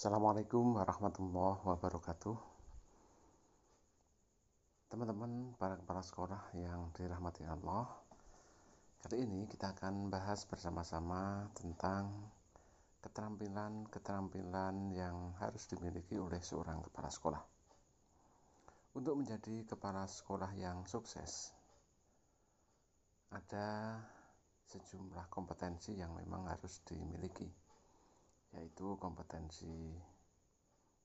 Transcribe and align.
Assalamualaikum 0.00 0.80
warahmatullahi 0.80 1.60
wabarakatuh. 1.60 2.32
Teman-teman 4.88 5.52
para 5.60 5.76
kepala 5.76 6.00
sekolah 6.00 6.56
yang 6.56 6.88
dirahmati 6.96 7.44
Allah, 7.44 7.84
kali 9.04 9.28
ini 9.28 9.44
kita 9.44 9.76
akan 9.76 10.08
bahas 10.08 10.48
bersama-sama 10.48 11.52
tentang 11.52 12.32
keterampilan-keterampilan 13.04 14.88
yang 14.96 15.36
harus 15.36 15.68
dimiliki 15.68 16.16
oleh 16.16 16.40
seorang 16.40 16.80
kepala 16.80 17.12
sekolah. 17.12 17.42
Untuk 18.96 19.20
menjadi 19.20 19.68
kepala 19.68 20.08
sekolah 20.08 20.56
yang 20.56 20.88
sukses, 20.88 21.52
ada 23.28 24.00
sejumlah 24.64 25.28
kompetensi 25.28 25.92
yang 25.92 26.16
memang 26.16 26.48
harus 26.48 26.80
dimiliki, 26.88 27.52
yaitu 28.54 28.98
kompetensi 28.98 29.94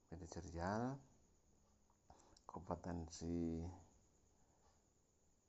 manajerial, 0.10 0.98
kompetensi 2.50 3.62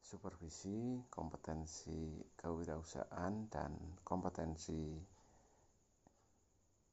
supervisi, 0.06 1.02
kompetensi 1.10 2.22
kewirausahaan, 2.38 3.50
dan 3.50 3.74
kompetensi 4.06 5.02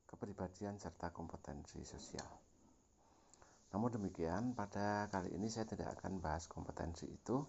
kepribadian 0.10 0.82
serta 0.82 1.14
kompetensi 1.14 1.86
sosial. 1.86 2.30
Namun 3.74 3.90
demikian, 3.90 4.54
pada 4.54 5.10
kali 5.10 5.34
ini 5.34 5.50
saya 5.50 5.66
tidak 5.66 5.98
akan 5.98 6.22
bahas 6.22 6.46
kompetensi 6.46 7.10
itu, 7.10 7.42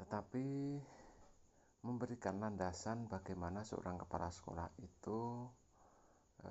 tetapi 0.00 0.80
memberikan 1.82 2.38
landasan 2.38 3.10
bagaimana 3.10 3.66
seorang 3.66 3.98
kepala 3.98 4.30
sekolah 4.30 4.70
itu 4.78 5.50
e, 6.42 6.50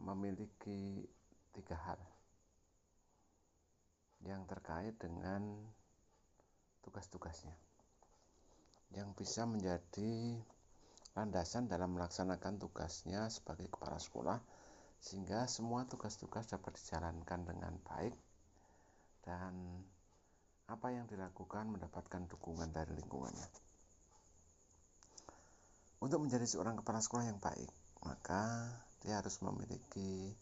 memiliki 0.00 1.04
tiga 1.52 1.76
hal 1.76 2.00
yang 4.24 4.48
terkait 4.48 4.96
dengan 4.96 5.44
tugas-tugasnya 6.80 7.52
yang 8.96 9.12
bisa 9.12 9.44
menjadi 9.44 10.40
landasan 11.12 11.68
dalam 11.68 11.92
melaksanakan 11.92 12.56
tugasnya 12.56 13.28
sebagai 13.28 13.68
kepala 13.68 14.00
sekolah 14.00 14.40
sehingga 15.02 15.44
semua 15.50 15.84
tugas-tugas 15.84 16.48
dapat 16.48 16.78
dijalankan 16.80 17.44
dengan 17.44 17.74
baik 17.84 18.14
dan 19.26 19.84
apa 20.70 20.88
yang 20.94 21.04
dilakukan 21.10 21.68
mendapatkan 21.68 22.24
dukungan 22.30 22.70
dari 22.70 22.96
lingkungannya. 22.96 23.71
Untuk 26.02 26.18
menjadi 26.18 26.42
seorang 26.42 26.82
kepala 26.82 26.98
sekolah 26.98 27.30
yang 27.30 27.38
baik, 27.38 27.70
maka 28.02 28.66
dia 29.06 29.22
harus 29.22 29.38
memiliki 29.38 30.34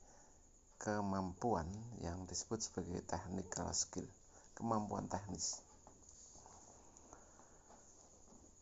kemampuan 0.80 1.68
yang 2.00 2.24
disebut 2.24 2.64
sebagai 2.64 3.04
technical 3.04 3.68
skill, 3.76 4.08
kemampuan 4.56 5.04
teknis. 5.12 5.60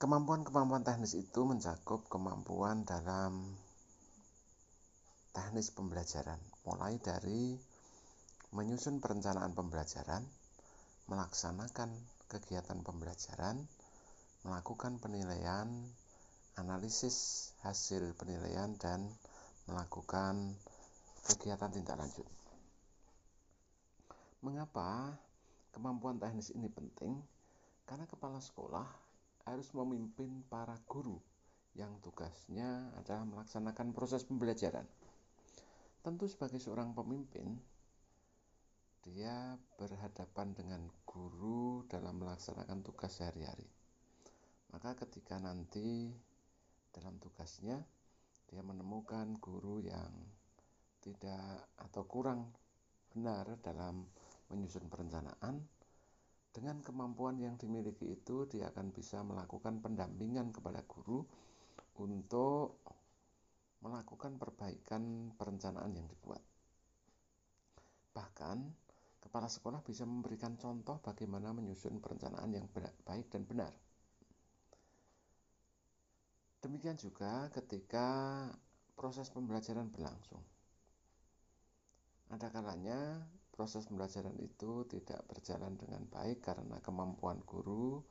Kemampuan-kemampuan 0.03 0.83
teknis 0.83 1.15
itu 1.15 1.47
mencakup 1.47 2.03
kemampuan 2.11 2.83
dalam 2.83 3.47
teknis 5.31 5.71
pembelajaran, 5.71 6.43
mulai 6.67 6.99
dari 6.99 7.55
menyusun 8.51 8.99
perencanaan 8.99 9.55
pembelajaran, 9.55 10.27
melaksanakan 11.07 11.95
kegiatan 12.27 12.83
pembelajaran, 12.83 13.71
melakukan 14.43 14.99
penilaian, 14.99 15.71
analisis 16.59 17.51
hasil 17.63 18.19
penilaian, 18.19 18.75
dan 18.77 19.07
melakukan 19.71 20.59
kegiatan 21.25 21.71
tindak 21.71 21.97
lanjut. 21.97 22.27
Mengapa 24.43 25.15
kemampuan 25.71 26.19
teknis 26.19 26.51
ini 26.55 26.67
penting? 26.67 27.19
Karena 27.89 28.05
kepala 28.05 28.43
sekolah 28.43 28.87
harus 29.49 29.73
memimpin 29.73 30.45
para 30.51 30.77
guru 30.85 31.17
yang 31.79 31.95
tugasnya 32.03 32.91
adalah 32.99 33.25
melaksanakan 33.25 33.95
proses 33.95 34.27
pembelajaran. 34.27 34.85
Tentu 36.03 36.27
sebagai 36.27 36.59
seorang 36.59 36.93
pemimpin, 36.93 37.59
dia 39.03 39.57
berhadapan 39.81 40.53
dengan 40.53 40.83
guru 41.07 41.87
dalam 41.89 42.21
melaksanakan 42.21 42.85
tugas 42.85 43.17
sehari-hari. 43.17 43.67
Maka 44.69 44.93
ketika 45.01 45.41
nanti 45.41 46.13
dalam 46.93 47.21
tugasnya 47.21 47.81
dia 48.49 48.63
menemukan 48.65 49.37
guru 49.37 49.85
yang 49.85 50.13
tidak 51.05 51.69
atau 51.77 52.03
kurang 52.09 52.49
benar 53.13 53.61
dalam 53.61 54.09
menyusun 54.49 54.89
perencanaan, 54.89 55.61
dengan 56.49 56.81
kemampuan 56.81 57.37
yang 57.37 57.61
dimiliki 57.61 58.17
itu 58.17 58.49
dia 58.49 58.73
akan 58.73 58.91
bisa 58.91 59.21
melakukan 59.21 59.85
pendampingan 59.85 60.51
kepada 60.51 60.81
guru 60.89 61.23
untuk 62.01 62.81
melakukan 63.85 64.41
perbaikan 64.41 65.31
perencanaan 65.39 65.93
yang 65.95 66.09
dibuat. 66.09 66.43
Bahkan, 68.11 68.59
kepala 69.23 69.47
sekolah 69.47 69.85
bisa 69.87 70.03
memberikan 70.03 70.59
contoh 70.59 70.99
bagaimana 70.99 71.55
menyusun 71.55 72.03
perencanaan 72.03 72.51
yang 72.51 72.67
baik 73.07 73.31
dan 73.31 73.47
benar. 73.47 73.71
Demikian 76.59 76.99
juga 76.99 77.47
ketika 77.55 78.07
proses 78.99 79.31
pembelajaran 79.31 79.91
berlangsung. 79.95 80.43
Ada 82.35 82.51
kalanya 82.51 83.23
proses 83.55 83.87
pembelajaran 83.87 84.35
itu 84.43 84.85
tidak 84.91 85.23
berjalan 85.31 85.79
dengan 85.79 86.03
baik 86.11 86.43
karena 86.43 86.83
kemampuan 86.83 87.39
guru 87.47 88.03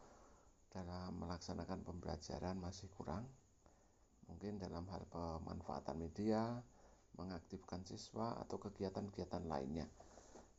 dalam 0.71 1.15
melaksanakan 1.19 1.83
pembelajaran 1.83 2.55
masih 2.59 2.87
kurang 2.95 3.27
mungkin 4.27 4.59
dalam 4.59 4.83
hal 4.91 5.07
pemanfaatan 5.07 5.97
media, 5.97 6.59
mengaktifkan 7.15 7.81
siswa 7.87 8.35
atau 8.43 8.59
kegiatan-kegiatan 8.59 9.47
lainnya. 9.47 9.87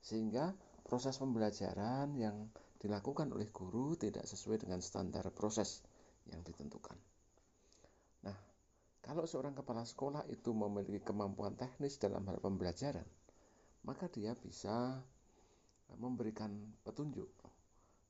Sehingga 0.00 0.56
proses 0.88 1.20
pembelajaran 1.20 2.16
yang 2.16 2.48
dilakukan 2.80 3.28
oleh 3.30 3.48
guru 3.52 3.94
tidak 3.94 4.24
sesuai 4.24 4.64
dengan 4.64 4.80
standar 4.80 5.28
proses 5.36 5.84
yang 6.32 6.40
ditentukan. 6.42 6.96
Kalau 9.02 9.24
seorang 9.24 9.56
kepala 9.56 9.86
sekolah 9.86 10.26
itu 10.28 10.52
memiliki 10.52 11.00
kemampuan 11.00 11.54
teknis 11.54 11.96
dalam 11.96 12.26
hal 12.28 12.38
pembelajaran, 12.42 13.06
maka 13.86 14.10
dia 14.10 14.36
bisa 14.36 15.00
memberikan 15.96 16.52
petunjuk, 16.84 17.30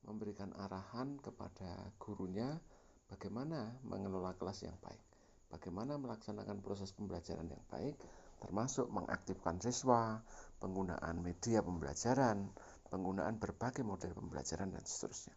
memberikan 0.09 0.51
arahan 0.59 1.21
kepada 1.23 1.95
gurunya 2.03 2.59
bagaimana 3.07 3.79
mengelola 3.87 4.35
kelas 4.35 4.67
yang 4.67 4.75
baik 4.83 5.09
bagaimana 5.49 5.97
melaksanakan 5.97 6.61
proses 6.61 6.93
pembelajaran 6.93 7.49
yang 7.49 7.65
baik, 7.73 7.97
termasuk 8.45 8.87
mengaktifkan 8.93 9.57
siswa, 9.59 10.21
penggunaan 10.61 11.25
media 11.25 11.65
pembelajaran, 11.65 12.53
penggunaan 12.93 13.41
berbagai 13.41 13.83
model 13.83 14.13
pembelajaran, 14.15 14.77
dan 14.77 14.85
seterusnya. 14.85 15.35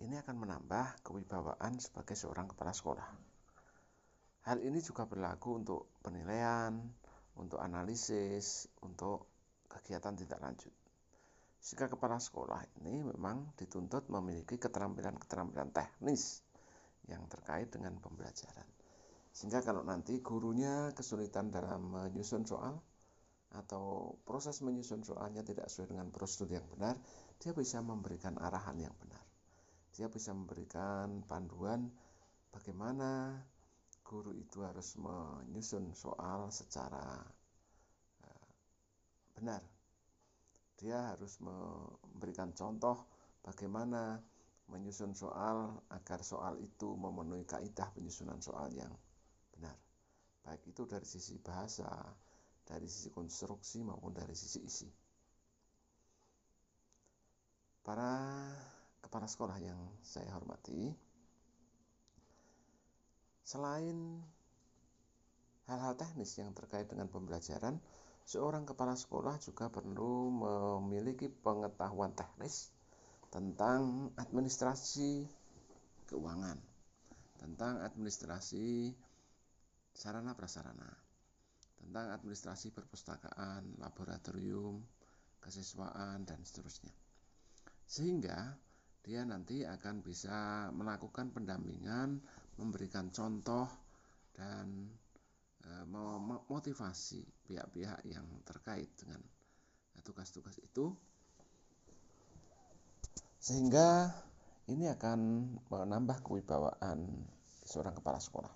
Ini 0.00 0.24
akan 0.24 0.36
menambah 0.40 1.04
kewibawaan 1.04 1.76
sebagai 1.76 2.16
seorang 2.16 2.48
kepala 2.48 2.72
sekolah. 2.72 3.08
Hal 4.48 4.58
ini 4.64 4.80
juga 4.80 5.04
berlaku 5.04 5.60
untuk 5.60 5.92
penilaian, 6.00 6.78
untuk 7.36 7.60
analisis, 7.60 8.66
untuk 8.80 9.28
kegiatan 9.68 10.16
tidak 10.16 10.40
lanjut. 10.40 10.74
Jika 11.62 11.86
kepala 11.86 12.18
sekolah 12.18 12.58
ini 12.82 13.06
memang 13.06 13.54
dituntut 13.54 14.10
memiliki 14.10 14.58
keterampilan-keterampilan 14.58 15.70
teknis 15.70 16.42
yang 17.06 17.22
terkait 17.30 17.70
dengan 17.70 17.94
pembelajaran. 18.02 18.66
Sehingga 19.30 19.62
kalau 19.62 19.86
nanti 19.86 20.18
gurunya 20.18 20.90
kesulitan 20.90 21.54
dalam 21.54 21.94
menyusun 21.94 22.42
soal 22.44 22.82
atau 23.54 24.16
proses 24.26 24.58
menyusun 24.66 25.06
soalnya 25.06 25.46
tidak 25.46 25.70
sesuai 25.70 25.94
dengan 25.94 26.10
prosedur 26.10 26.50
yang 26.50 26.66
benar, 26.66 26.98
dia 27.38 27.54
bisa 27.54 27.78
memberikan 27.78 28.34
arahan 28.42 28.82
yang 28.82 28.94
benar. 28.98 29.21
Dia 29.92 30.08
bisa 30.08 30.32
memberikan 30.32 31.20
panduan 31.28 31.92
bagaimana 32.48 33.36
guru 34.00 34.32
itu 34.32 34.64
harus 34.64 34.96
menyusun 34.96 35.92
soal 35.92 36.48
secara 36.48 37.20
eh, 38.24 38.48
benar. 39.36 39.60
Dia 40.80 41.12
harus 41.12 41.38
memberikan 41.44 42.56
contoh 42.56 43.04
bagaimana 43.44 44.18
menyusun 44.72 45.12
soal 45.12 45.84
agar 45.92 46.24
soal 46.24 46.56
itu 46.64 46.96
memenuhi 46.96 47.44
kaidah 47.44 47.92
penyusunan 47.92 48.40
soal 48.40 48.72
yang 48.72 48.90
benar. 49.52 49.76
Baik 50.42 50.72
itu 50.72 50.88
dari 50.88 51.04
sisi 51.06 51.36
bahasa, 51.38 51.86
dari 52.64 52.88
sisi 52.88 53.12
konstruksi 53.12 53.84
maupun 53.84 54.16
dari 54.16 54.32
sisi 54.32 54.60
isi. 54.64 54.88
Para 57.82 58.14
kepala 59.02 59.26
sekolah 59.26 59.58
yang 59.58 59.78
saya 60.00 60.30
hormati, 60.32 60.94
selain 63.42 64.22
hal-hal 65.66 65.94
teknis 65.98 66.38
yang 66.38 66.54
terkait 66.54 66.86
dengan 66.86 67.10
pembelajaran, 67.10 67.76
seorang 68.24 68.64
kepala 68.64 68.94
sekolah 68.94 69.36
juga 69.42 69.68
perlu 69.68 70.30
memiliki 70.80 71.28
pengetahuan 71.28 72.14
teknis 72.14 72.70
tentang 73.28 74.12
administrasi 74.16 75.26
keuangan, 76.06 76.60
tentang 77.40 77.82
administrasi 77.82 78.92
sarana 79.92 80.32
prasarana, 80.32 80.88
tentang 81.80 82.14
administrasi 82.14 82.70
perpustakaan, 82.72 83.80
laboratorium, 83.80 84.80
kesiswaan, 85.42 86.22
dan 86.28 86.38
seterusnya. 86.44 86.92
Sehingga 87.88 88.54
dia 89.02 89.26
nanti 89.26 89.66
akan 89.66 90.00
bisa 90.00 90.70
melakukan 90.70 91.34
pendampingan, 91.34 92.22
memberikan 92.58 93.10
contoh, 93.10 93.66
dan 94.32 94.86
e, 95.62 95.70
memotivasi 95.90 97.22
pihak-pihak 97.50 98.06
yang 98.06 98.24
terkait 98.46 98.88
dengan 98.98 99.18
tugas-tugas 100.02 100.58
itu 100.58 100.94
sehingga 103.42 104.06
ini 104.70 104.86
akan 104.86 105.50
menambah 105.66 106.22
kewibawaan 106.22 107.26
seorang 107.66 107.98
kepala 107.98 108.22
sekolah. 108.22 108.54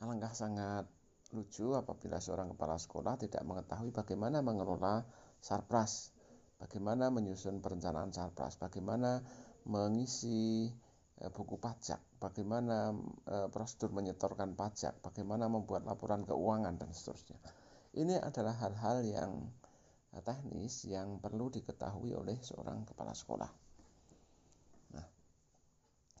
Alangkah 0.00 0.32
sangat 0.32 0.88
lucu 1.36 1.76
apabila 1.76 2.16
seorang 2.16 2.56
kepala 2.56 2.80
sekolah 2.80 3.20
tidak 3.20 3.44
mengetahui 3.44 3.92
bagaimana 3.92 4.40
mengelola 4.40 5.04
sarpras, 5.44 6.13
bagaimana 6.58 7.10
menyusun 7.10 7.58
perencanaan 7.58 8.14
sarpras, 8.14 8.56
bagaimana 8.56 9.20
mengisi 9.68 10.68
eh, 11.20 11.30
buku 11.32 11.56
pajak, 11.58 12.00
bagaimana 12.20 12.92
eh, 13.28 13.48
prosedur 13.50 13.92
menyetorkan 13.92 14.56
pajak, 14.56 15.00
bagaimana 15.00 15.48
membuat 15.48 15.88
laporan 15.88 16.22
keuangan 16.24 16.76
dan 16.76 16.90
seterusnya. 16.92 17.38
Ini 17.94 18.18
adalah 18.18 18.54
hal-hal 18.58 19.06
yang 19.06 19.32
eh, 20.14 20.22
teknis 20.22 20.86
yang 20.88 21.18
perlu 21.18 21.48
diketahui 21.50 22.14
oleh 22.14 22.38
seorang 22.40 22.84
kepala 22.86 23.12
sekolah. 23.12 23.50
Nah, 24.94 25.06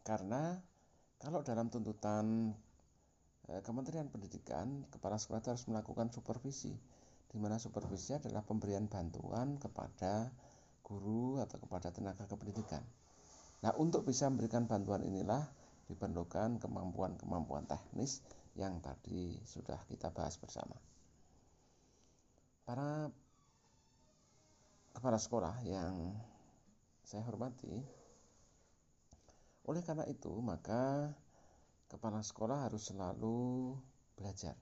karena 0.02 0.56
kalau 1.20 1.40
dalam 1.40 1.72
tuntutan 1.72 2.52
Kementerian 3.44 4.08
Pendidikan, 4.08 4.88
kepala 4.88 5.20
sekolah 5.20 5.44
harus 5.44 5.68
melakukan 5.68 6.08
supervisi, 6.08 6.72
di 7.34 7.42
mana 7.42 7.58
supervisi 7.58 8.14
adalah 8.14 8.46
pemberian 8.46 8.86
bantuan 8.86 9.58
kepada 9.58 10.30
guru 10.86 11.42
atau 11.42 11.58
kepada 11.58 11.90
tenaga 11.90 12.30
kependidikan. 12.30 12.78
Nah, 13.66 13.74
untuk 13.74 14.06
bisa 14.06 14.30
memberikan 14.30 14.70
bantuan 14.70 15.02
inilah 15.02 15.42
diperlukan 15.90 16.62
kemampuan-kemampuan 16.62 17.66
teknis 17.66 18.22
yang 18.54 18.78
tadi 18.78 19.34
sudah 19.42 19.82
kita 19.90 20.14
bahas 20.14 20.38
bersama. 20.38 20.78
Para 22.62 23.10
kepala 24.94 25.18
sekolah 25.18 25.58
yang 25.66 26.14
saya 27.02 27.26
hormati, 27.26 27.82
oleh 29.66 29.82
karena 29.82 30.06
itu 30.06 30.30
maka 30.38 31.10
kepala 31.90 32.22
sekolah 32.22 32.70
harus 32.70 32.94
selalu 32.94 33.74
belajar. 34.14 34.54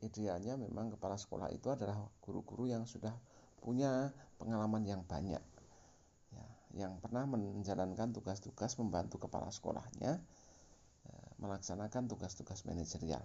Ya, 0.00 0.08
idealnya 0.08 0.56
memang 0.56 0.96
kepala 0.96 1.20
sekolah 1.20 1.52
itu 1.52 1.68
adalah 1.68 2.00
guru-guru 2.24 2.72
yang 2.72 2.88
sudah 2.88 3.12
punya 3.60 4.08
pengalaman 4.40 4.80
yang 4.88 5.04
banyak, 5.04 5.44
ya, 6.32 6.46
yang 6.72 6.96
pernah 7.04 7.28
menjalankan 7.28 8.16
tugas-tugas 8.16 8.80
membantu 8.80 9.20
kepala 9.20 9.52
sekolahnya 9.52 10.16
ya, 11.04 11.20
melaksanakan 11.44 12.08
tugas-tugas 12.08 12.64
manajerial, 12.64 13.20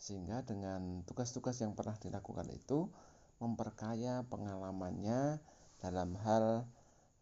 sehingga 0.00 0.40
dengan 0.40 1.04
tugas-tugas 1.04 1.60
yang 1.60 1.76
pernah 1.76 2.00
dilakukan 2.00 2.48
itu 2.48 2.88
memperkaya 3.36 4.24
pengalamannya 4.32 5.36
dalam 5.84 6.16
hal 6.24 6.64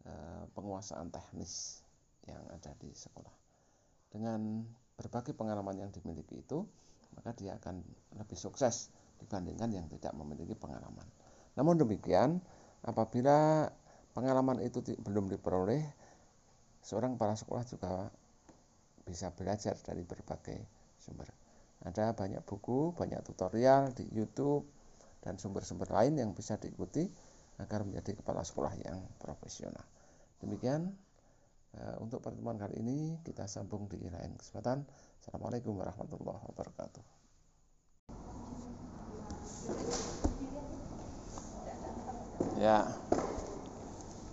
eh, 0.07 0.43
penguasaan 0.55 1.11
teknis 1.11 1.83
yang 2.23 2.43
ada 2.55 2.71
di 2.79 2.95
sekolah. 2.95 3.35
Dengan 4.07 4.63
berbagai 4.95 5.35
pengalaman 5.35 5.75
yang 5.75 5.91
dimiliki 5.91 6.39
itu, 6.39 6.63
maka 7.17 7.33
dia 7.37 7.55
akan 7.57 7.81
lebih 8.17 8.37
sukses 8.37 8.89
dibandingkan 9.19 9.69
yang 9.73 9.85
tidak 9.91 10.15
memiliki 10.15 10.55
pengalaman. 10.55 11.05
Namun 11.59 11.75
demikian, 11.75 12.39
apabila 12.85 13.67
pengalaman 14.15 14.63
itu 14.63 14.79
belum 15.03 15.27
diperoleh, 15.27 15.83
seorang 16.79 17.19
kepala 17.19 17.35
sekolah 17.35 17.63
juga 17.67 17.91
bisa 19.03 19.33
belajar 19.33 19.75
dari 19.81 20.05
berbagai 20.05 20.59
sumber. 21.01 21.27
Ada 21.83 22.11
banyak 22.11 22.43
buku, 22.43 22.91
banyak 22.95 23.23
tutorial 23.23 23.95
di 23.95 24.05
YouTube 24.11 24.67
dan 25.23 25.39
sumber-sumber 25.39 25.87
lain 25.91 26.19
yang 26.19 26.31
bisa 26.35 26.55
diikuti 26.59 27.07
agar 27.59 27.83
menjadi 27.83 28.19
kepala 28.19 28.43
sekolah 28.43 28.71
yang 28.79 29.03
profesional. 29.19 29.83
Demikian 30.39 30.95
untuk 32.01 32.19
pertemuan 32.25 32.57
kali 32.57 32.81
ini 32.81 32.99
kita 33.21 33.45
sambung 33.45 33.85
di 33.85 34.01
lain 34.01 34.35
kesempatan. 34.35 34.83
Assalamualaikum 35.21 35.77
warahmatullahi 35.77 36.41
wabarakatuh. 36.49 37.03
Ya. 42.59 42.89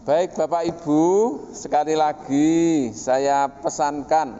Baik 0.06 0.38
Bapak 0.38 0.62
Ibu, 0.70 1.02
sekali 1.50 1.98
lagi 1.98 2.90
saya 2.94 3.50
pesankan 3.50 4.38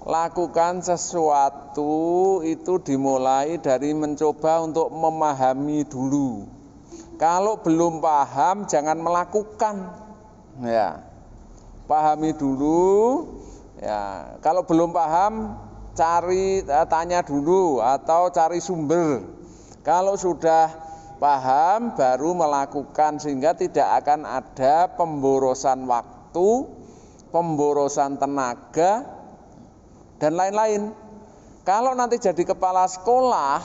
lakukan 0.00 0.80
sesuatu 0.80 2.40
itu 2.40 2.80
dimulai 2.80 3.60
dari 3.60 3.92
mencoba 3.92 4.64
untuk 4.64 4.88
memahami 4.88 5.84
dulu. 5.84 6.48
Kalau 7.20 7.60
belum 7.60 8.00
paham 8.00 8.64
jangan 8.64 8.96
melakukan. 8.96 9.76
Ya 10.64 11.09
pahami 11.90 12.30
dulu 12.38 13.26
ya. 13.82 14.38
Kalau 14.38 14.62
belum 14.62 14.94
paham 14.94 15.58
cari 15.98 16.62
eh, 16.62 16.86
tanya 16.86 17.26
dulu 17.26 17.82
atau 17.82 18.30
cari 18.30 18.62
sumber. 18.62 19.26
Kalau 19.82 20.14
sudah 20.14 20.70
paham 21.18 21.98
baru 21.98 22.30
melakukan 22.38 23.18
sehingga 23.18 23.58
tidak 23.58 24.06
akan 24.06 24.22
ada 24.22 24.86
pemborosan 24.94 25.82
waktu 25.90 26.78
pemborosan 27.34 28.18
tenaga 28.18 29.06
dan 30.22 30.38
lain-lain. 30.38 30.94
Kalau 31.66 31.94
nanti 31.94 32.18
jadi 32.18 32.42
kepala 32.42 32.86
sekolah 32.86 33.62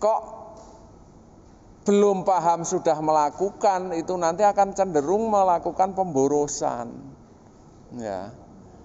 kok 0.00 0.39
belum 1.90 2.22
paham 2.22 2.62
sudah 2.62 3.02
melakukan 3.02 3.90
itu 3.98 4.14
nanti 4.14 4.46
akan 4.46 4.78
cenderung 4.78 5.26
melakukan 5.26 5.90
pemborosan. 5.90 6.94
Ya. 7.98 8.30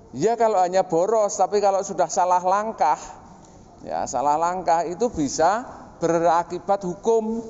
Ya 0.09 0.33
kalau 0.33 0.57
hanya 0.57 0.89
boros, 0.89 1.37
tapi 1.37 1.61
kalau 1.61 1.85
sudah 1.85 2.09
salah 2.09 2.41
langkah, 2.41 2.97
ya 3.85 4.09
salah 4.09 4.41
langkah 4.41 4.81
itu 4.89 5.13
bisa 5.13 5.69
berakibat 6.01 6.81
hukum. 6.81 7.45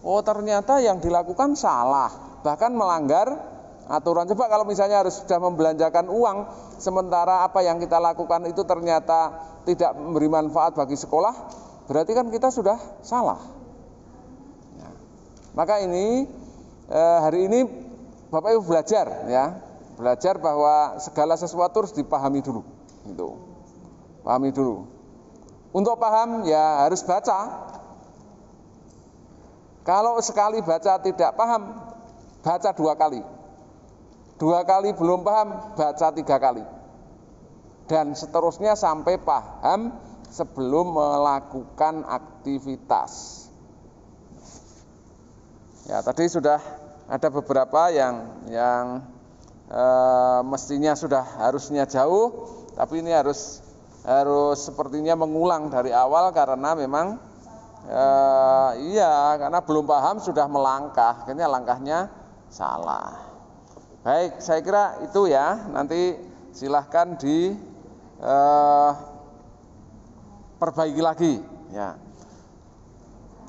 Oh 0.00 0.24
ternyata 0.24 0.80
yang 0.80 1.04
dilakukan 1.04 1.52
salah, 1.52 2.40
bahkan 2.40 2.72
melanggar 2.72 3.28
aturan. 3.92 4.24
Coba 4.24 4.48
kalau 4.48 4.64
misalnya 4.64 5.04
harus 5.04 5.20
sudah 5.20 5.36
membelanjakan 5.36 6.08
uang, 6.08 6.48
sementara 6.80 7.44
apa 7.44 7.60
yang 7.60 7.76
kita 7.76 8.00
lakukan 8.00 8.48
itu 8.48 8.64
ternyata 8.64 9.36
tidak 9.68 9.92
memberi 10.00 10.32
manfaat 10.32 10.72
bagi 10.72 10.96
sekolah, 10.96 11.34
berarti 11.92 12.16
kan 12.16 12.32
kita 12.32 12.48
sudah 12.48 13.04
salah. 13.04 13.61
Maka 15.52 15.84
ini 15.84 16.24
eh, 16.88 17.18
hari 17.20 17.48
ini 17.48 17.60
Bapak 18.32 18.56
Ibu 18.56 18.64
belajar 18.64 19.28
ya, 19.28 19.60
belajar 20.00 20.40
bahwa 20.40 20.96
segala 21.04 21.36
sesuatu 21.36 21.84
harus 21.84 21.92
dipahami 21.92 22.40
dulu. 22.40 22.64
Itu. 23.04 23.36
Pahami 24.24 24.48
dulu. 24.54 24.88
Untuk 25.72 26.00
paham 26.00 26.48
ya 26.48 26.88
harus 26.88 27.04
baca. 27.04 27.68
Kalau 29.82 30.16
sekali 30.22 30.62
baca 30.62 30.96
tidak 31.02 31.34
paham, 31.34 31.74
baca 32.40 32.70
dua 32.72 32.94
kali. 32.94 33.20
Dua 34.38 34.62
kali 34.62 34.94
belum 34.94 35.26
paham, 35.26 35.74
baca 35.74 36.08
tiga 36.14 36.36
kali. 36.38 36.64
Dan 37.90 38.14
seterusnya 38.14 38.78
sampai 38.78 39.18
paham 39.18 39.92
sebelum 40.30 40.96
melakukan 40.96 42.06
aktivitas. 42.06 43.41
Ya, 45.82 45.98
tadi 45.98 46.30
sudah 46.30 46.62
ada 47.10 47.26
beberapa 47.26 47.90
yang 47.90 48.46
yang 48.46 49.02
e, 49.66 49.84
mestinya 50.46 50.94
sudah 50.94 51.26
harusnya 51.42 51.90
jauh, 51.90 52.46
tapi 52.78 53.02
ini 53.02 53.10
harus 53.10 53.58
harus 54.06 54.62
sepertinya 54.62 55.18
mengulang 55.18 55.74
dari 55.74 55.90
awal 55.90 56.30
karena 56.30 56.78
memang 56.78 57.18
e, 57.82 58.04
iya 58.94 59.34
karena 59.42 59.58
belum 59.58 59.82
paham 59.82 60.22
sudah 60.22 60.46
melangkah, 60.46 61.26
akhirnya 61.26 61.50
langkahnya 61.50 62.06
salah. 62.46 63.18
Baik, 64.06 64.38
saya 64.38 64.62
kira 64.62 65.02
itu 65.02 65.26
ya. 65.26 65.66
Nanti 65.66 66.14
silahkan 66.54 67.18
di 67.18 67.58
e, 68.22 68.36
perbaiki 70.62 71.02
lagi 71.02 71.42
ya. 71.74 71.98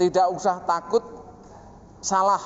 Tidak 0.01 0.33
usah 0.33 0.65
takut 0.65 1.12
salah 2.03 2.43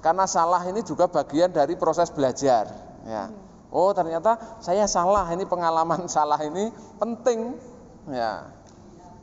karena 0.00 0.24
salah 0.24 0.64
ini 0.64 0.80
juga 0.80 1.06
bagian 1.06 1.52
dari 1.52 1.76
proses 1.76 2.08
belajar 2.08 2.72
ya. 3.04 3.28
Oh, 3.74 3.90
ternyata 3.90 4.38
saya 4.62 4.86
salah. 4.86 5.26
Ini 5.34 5.44
pengalaman 5.50 6.06
salah 6.14 6.38
ini 6.40 6.70
penting 6.96 7.58
ya. 8.08 8.48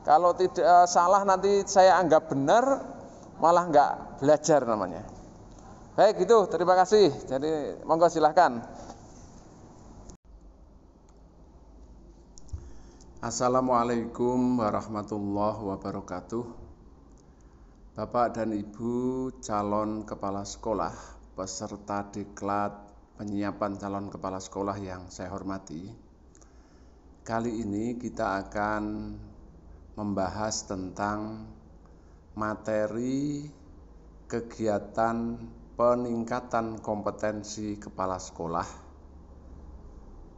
Kalau 0.04 0.34
tidak 0.34 0.66
uh, 0.66 0.88
salah 0.90 1.22
nanti 1.24 1.64
saya 1.70 1.96
anggap 2.02 2.28
benar 2.28 2.84
malah 3.40 3.70
nggak 3.70 3.92
belajar 4.20 4.66
namanya. 4.68 5.06
Baik 5.96 6.26
itu, 6.26 6.38
terima 6.50 6.74
kasih. 6.74 7.14
Jadi 7.30 7.84
monggo 7.86 8.10
silahkan. 8.10 8.64
Assalamualaikum 13.22 14.58
warahmatullahi 14.58 15.62
wabarakatuh. 15.62 16.61
Bapak 17.92 18.40
dan 18.40 18.56
Ibu 18.56 19.28
calon 19.44 20.08
kepala 20.08 20.48
sekolah, 20.48 20.96
peserta 21.36 22.08
diklat 22.08 22.72
penyiapan 23.20 23.76
calon 23.76 24.08
kepala 24.08 24.40
sekolah 24.40 24.80
yang 24.80 25.12
saya 25.12 25.28
hormati. 25.28 25.92
Kali 27.20 27.52
ini 27.52 28.00
kita 28.00 28.48
akan 28.48 29.12
membahas 30.00 30.72
tentang 30.72 31.52
materi 32.32 33.44
kegiatan 34.32 35.36
peningkatan 35.76 36.80
kompetensi 36.80 37.76
kepala 37.76 38.16
sekolah 38.16 38.68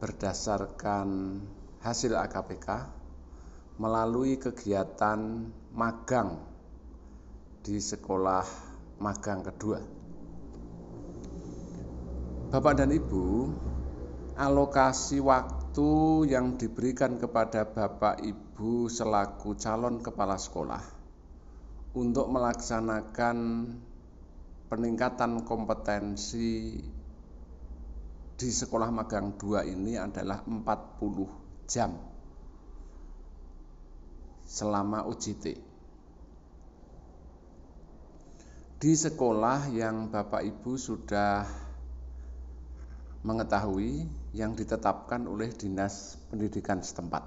berdasarkan 0.02 1.38
hasil 1.86 2.18
AKPK 2.18 2.68
melalui 3.78 4.42
kegiatan 4.42 5.46
magang 5.70 6.53
di 7.64 7.80
sekolah 7.80 8.44
magang 9.00 9.40
kedua. 9.40 9.80
Bapak 12.52 12.76
dan 12.76 12.92
Ibu, 12.92 13.24
alokasi 14.36 15.16
waktu 15.24 16.28
yang 16.28 16.60
diberikan 16.60 17.16
kepada 17.16 17.64
Bapak 17.64 18.20
Ibu 18.20 18.92
selaku 18.92 19.56
calon 19.56 20.04
kepala 20.04 20.36
sekolah 20.36 20.84
untuk 21.96 22.28
melaksanakan 22.28 23.36
peningkatan 24.68 25.40
kompetensi 25.48 26.76
di 28.34 28.50
sekolah 28.52 28.92
magang 28.92 29.40
2 29.40 29.72
ini 29.72 29.96
adalah 29.96 30.44
40 30.44 31.64
jam 31.64 31.96
selama 34.44 35.08
UJT. 35.08 35.73
Di 38.74 38.92
sekolah 38.98 39.70
yang 39.70 40.10
Bapak 40.10 40.42
Ibu 40.42 40.74
sudah 40.74 41.46
mengetahui 43.24 44.04
yang 44.36 44.52
ditetapkan 44.52 45.24
oleh 45.30 45.48
Dinas 45.54 46.20
Pendidikan 46.28 46.82
setempat. 46.82 47.24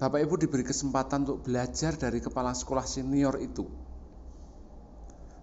Bapak 0.00 0.20
Ibu 0.24 0.34
diberi 0.40 0.64
kesempatan 0.64 1.28
untuk 1.28 1.44
belajar 1.44 1.92
dari 2.00 2.24
kepala 2.24 2.56
sekolah 2.56 2.88
senior 2.88 3.36
itu 3.36 3.68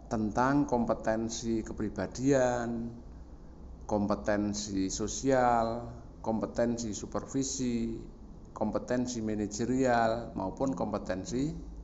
tentang 0.09 0.65
kompetensi 0.65 1.61
kepribadian, 1.61 2.89
kompetensi 3.85 4.89
sosial, 4.89 5.85
kompetensi 6.25 6.89
supervisi, 6.97 8.01
kompetensi 8.49 9.21
manajerial 9.21 10.33
maupun 10.33 10.73
kompetensi 10.73 11.76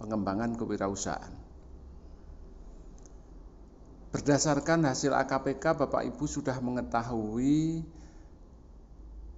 pengembangan 0.00 0.56
kewirausahaan. 0.56 1.34
Berdasarkan 4.12 4.84
hasil 4.84 5.16
AKPK, 5.16 5.72
Bapak 5.72 6.04
Ibu 6.04 6.24
sudah 6.28 6.60
mengetahui 6.60 7.80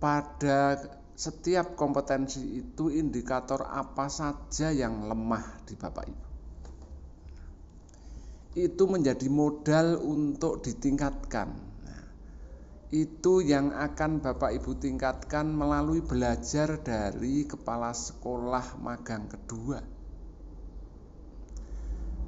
pada 0.03 0.83
setiap 1.15 1.79
kompetensi 1.79 2.59
itu 2.59 2.91
indikator 2.91 3.71
apa 3.71 4.11
saja 4.11 4.75
yang 4.75 5.07
lemah 5.07 5.63
di 5.63 5.75
Bapak 5.79 6.05
Ibu. 6.11 6.29
Itu 8.55 8.91
menjadi 8.91 9.31
modal 9.31 10.03
untuk 10.03 10.63
ditingkatkan 10.67 11.75
itu 12.95 13.43
yang 13.43 13.75
akan 13.75 14.23
Bapak 14.23 14.55
Ibu 14.55 14.79
tingkatkan 14.79 15.51
melalui 15.51 15.99
belajar 15.99 16.79
dari 16.79 17.43
kepala 17.43 17.91
sekolah 17.91 18.79
magang 18.79 19.27
kedua. 19.27 19.83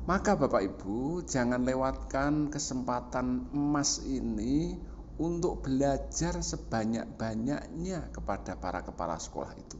Maka 0.06 0.38
Bapak 0.38 0.62
Ibu 0.62 1.26
jangan 1.26 1.66
lewatkan 1.66 2.46
kesempatan 2.46 3.50
emas 3.50 3.98
ini 4.06 4.78
untuk 5.18 5.66
belajar 5.66 6.38
sebanyak-banyaknya 6.38 8.14
kepada 8.14 8.54
para 8.54 8.86
kepala 8.86 9.18
sekolah 9.18 9.50
itu. 9.58 9.74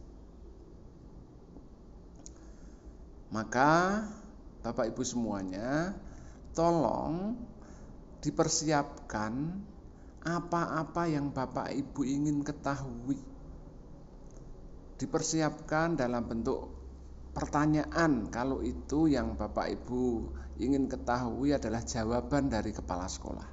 Maka 3.31 4.03
Bapak 4.67 4.91
Ibu 4.91 5.03
semuanya 5.07 5.95
tolong 6.59 7.39
dipersiapkan 8.19 9.33
apa-apa 10.27 11.07
yang 11.07 11.31
Bapak 11.31 11.71
Ibu 11.71 12.03
ingin 12.03 12.43
ketahui. 12.43 13.23
Dipersiapkan 14.99 15.95
dalam 15.95 16.27
bentuk 16.27 16.76
pertanyaan 17.37 18.33
kalau 18.33 18.65
itu 18.65 19.13
yang 19.13 19.37
Bapak 19.37 19.69
Ibu 19.69 20.33
ingin 20.57 20.89
ketahui 20.89 21.53
adalah 21.53 21.85
jawaban 21.85 22.49
dari 22.49 22.73
kepala 22.73 23.05
sekolah. 23.05 23.45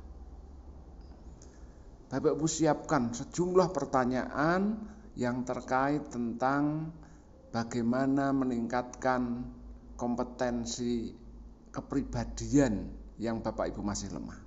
Bapak 2.08 2.40
Ibu 2.40 2.48
siapkan 2.48 3.12
sejumlah 3.12 3.76
pertanyaan 3.76 4.80
yang 5.20 5.44
terkait 5.44 6.08
tentang 6.08 6.96
bagaimana 7.52 8.32
meningkatkan 8.32 9.44
kompetensi 10.00 11.12
kepribadian 11.76 12.88
yang 13.20 13.44
Bapak 13.44 13.76
Ibu 13.76 13.84
masih 13.84 14.16
lemah. 14.16 14.40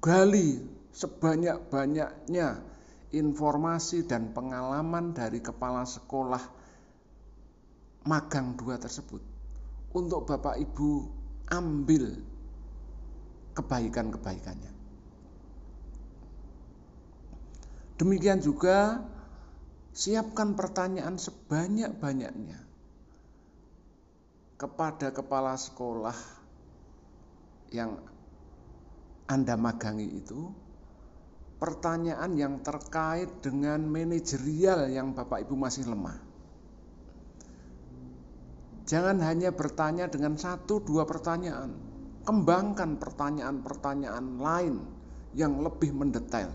Gali 0.00 0.64
sebanyak-banyaknya 0.96 2.48
informasi 3.14 4.06
dan 4.06 4.34
pengalaman 4.34 5.14
dari 5.14 5.38
kepala 5.38 5.86
sekolah 5.86 6.63
magang 8.04 8.56
dua 8.56 8.76
tersebut 8.76 9.20
untuk 9.96 10.28
Bapak 10.28 10.60
Ibu 10.60 10.90
ambil 11.48 12.20
kebaikan-kebaikannya. 13.54 14.72
Demikian 17.94 18.42
juga 18.42 19.06
siapkan 19.94 20.58
pertanyaan 20.58 21.14
sebanyak-banyaknya 21.14 22.58
kepada 24.58 25.14
kepala 25.14 25.54
sekolah 25.54 26.18
yang 27.70 28.02
Anda 29.30 29.54
magangi 29.54 30.10
itu 30.10 30.50
pertanyaan 31.62 32.34
yang 32.34 32.60
terkait 32.60 33.40
dengan 33.40 33.86
manajerial 33.86 34.90
yang 34.90 35.14
Bapak 35.14 35.46
Ibu 35.46 35.54
masih 35.54 35.86
lemah. 35.86 36.18
Jangan 38.84 39.16
hanya 39.24 39.48
bertanya 39.52 40.08
dengan 40.12 40.36
satu 40.36 40.84
dua 40.84 41.08
pertanyaan, 41.08 41.72
kembangkan 42.28 43.00
pertanyaan-pertanyaan 43.00 44.26
lain 44.40 44.76
yang 45.32 45.60
lebih 45.64 45.96
mendetail. 45.96 46.52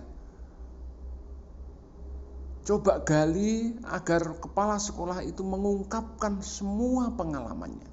Coba 2.65 3.01
gali 3.01 3.73
agar 3.81 4.37
kepala 4.37 4.77
sekolah 4.77 5.25
itu 5.25 5.41
mengungkapkan 5.41 6.37
semua 6.45 7.09
pengalamannya. 7.17 7.89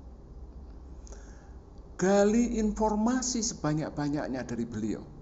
Gali 1.96 2.60
informasi 2.60 3.40
sebanyak-banyaknya 3.40 4.44
dari 4.44 4.68
beliau 4.68 5.16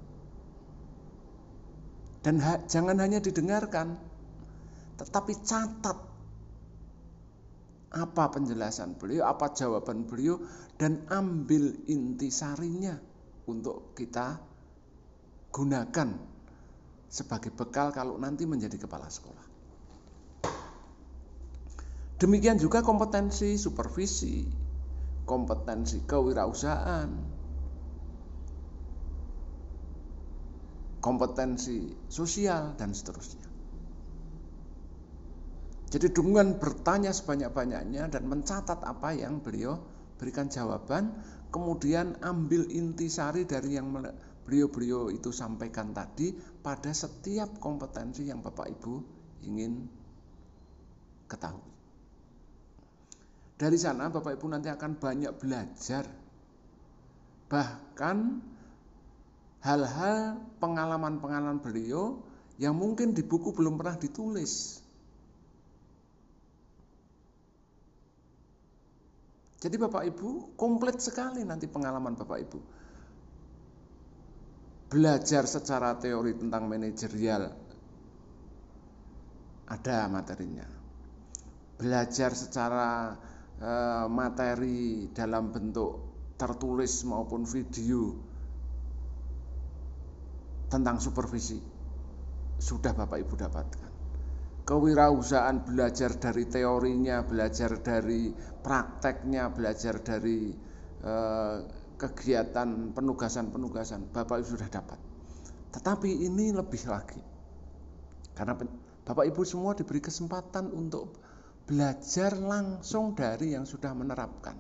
dan 2.25 2.41
ha 2.41 2.57
jangan 2.65 2.97
hanya 3.05 3.21
didengarkan, 3.21 4.01
tetapi 4.97 5.45
catat 5.45 6.01
apa 7.95 8.35
penjelasan 8.35 8.99
beliau, 8.99 9.31
apa 9.31 9.55
jawaban 9.55 10.03
beliau, 10.05 10.43
dan 10.75 11.07
ambil 11.07 11.71
intisarinya 11.87 12.99
untuk 13.47 13.95
kita 13.95 14.43
gunakan 15.55 16.11
sebagai 17.07 17.55
bekal 17.55 17.95
kalau 17.95 18.19
nanti 18.19 18.43
menjadi 18.43 18.75
kepala 18.75 19.07
sekolah. 19.07 19.47
Demikian 22.19 22.59
juga 22.59 22.83
kompetensi 22.83 23.55
supervisi, 23.55 24.51
kompetensi 25.23 26.03
kewirausahaan, 26.03 27.11
kompetensi 30.99 31.95
sosial, 32.11 32.75
dan 32.75 32.91
seterusnya. 32.91 33.54
Jadi 35.95 36.11
dengan 36.11 36.59
bertanya 36.59 37.15
sebanyak-banyaknya 37.15 38.11
dan 38.11 38.27
mencatat 38.27 38.83
apa 38.83 39.15
yang 39.15 39.39
beliau 39.39 39.79
berikan 40.19 40.51
jawaban, 40.51 41.15
kemudian 41.55 42.19
ambil 42.19 42.67
intisari 42.67 43.47
dari 43.47 43.79
yang 43.79 43.95
beliau-beliau 44.43 45.15
itu 45.15 45.31
sampaikan 45.31 45.95
tadi 45.95 46.35
pada 46.35 46.91
setiap 46.91 47.63
kompetensi 47.63 48.27
yang 48.27 48.43
Bapak 48.43 48.75
Ibu 48.75 48.95
ingin 49.47 49.87
ketahui. 51.31 51.71
Dari 53.55 53.79
sana 53.79 54.11
Bapak 54.11 54.35
Ibu 54.35 54.51
nanti 54.51 54.75
akan 54.75 54.99
banyak 54.99 55.31
belajar. 55.39 56.11
Bahkan 57.47 58.19
hal-hal 59.63 60.43
pengalaman-pengalaman 60.59 61.63
beliau 61.63 62.19
yang 62.59 62.75
mungkin 62.75 63.15
di 63.15 63.23
buku 63.23 63.55
belum 63.55 63.79
pernah 63.79 63.95
ditulis. 63.95 64.84
Jadi 69.65 69.81
Bapak 69.81 70.05
Ibu 70.05 70.61
komplit 70.61 71.01
sekali 71.01 71.41
nanti 71.41 71.65
pengalaman 71.65 72.13
Bapak 72.13 72.39
Ibu. 72.45 72.59
Belajar 74.93 75.49
secara 75.49 75.97
teori 75.97 76.37
tentang 76.37 76.69
manajerial 76.69 77.49
ada 79.65 79.99
materinya. 80.13 80.69
Belajar 81.81 82.37
secara 82.37 83.17
e, 83.57 83.71
materi 84.13 85.09
dalam 85.17 85.49
bentuk 85.49 85.93
tertulis 86.37 87.01
maupun 87.09 87.49
video 87.49 88.13
tentang 90.69 91.01
supervisi 91.01 91.57
sudah 92.61 92.93
Bapak 92.93 93.17
Ibu 93.17 93.33
dapatkan 93.33 93.94
kewirausahaan 94.65 95.61
belajar 95.61 96.17
dari 96.17 96.49
teorinya, 96.49 97.21
belajar 97.21 97.77
dari 97.85 98.33
prakteknya, 98.65 99.53
belajar 99.53 100.01
dari 100.01 100.51
eh, 101.05 101.57
kegiatan 102.01 102.97
penugasan-penugasan 102.97 104.09
Bapak 104.11 104.41
Ibu 104.41 104.49
sudah 104.57 104.71
dapat. 104.73 104.99
Tetapi 105.71 106.11
ini 106.25 106.51
lebih 106.51 106.81
lagi. 106.89 107.21
Karena 108.33 108.57
Bapak 109.05 109.25
Ibu 109.29 109.45
semua 109.45 109.77
diberi 109.77 110.01
kesempatan 110.01 110.73
untuk 110.73 111.21
belajar 111.69 112.35
langsung 112.41 113.13
dari 113.13 113.53
yang 113.53 113.69
sudah 113.69 113.93
menerapkan. 113.93 114.57